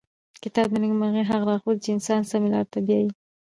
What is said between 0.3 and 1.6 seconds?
کتاب د نېکمرغۍ هغه